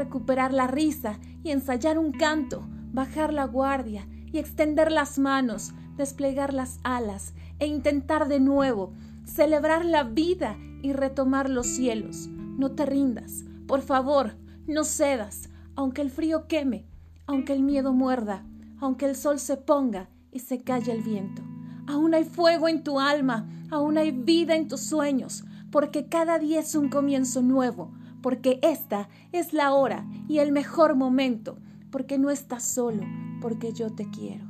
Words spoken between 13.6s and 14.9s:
por favor, no